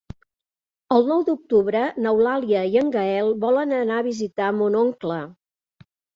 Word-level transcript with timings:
El 0.95 1.03
nou 1.09 1.19
d'octubre 1.27 1.81
n'Eulàlia 2.05 2.65
i 2.73 2.81
en 2.83 2.91
Gaël 2.97 3.31
volen 3.45 3.77
anar 3.83 4.01
a 4.01 4.07
visitar 4.09 4.51
mon 4.63 4.81
oncle. 4.83 5.21